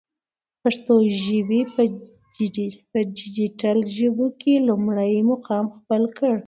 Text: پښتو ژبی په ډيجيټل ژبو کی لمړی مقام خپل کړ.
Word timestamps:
پښتو 0.61 0.93
ژبی 1.23 1.61
په 2.89 2.99
ډيجيټل 3.17 3.79
ژبو 3.97 4.25
کی 4.41 4.53
لمړی 4.67 5.15
مقام 5.31 5.65
خپل 5.77 6.01
کړ. 6.17 6.33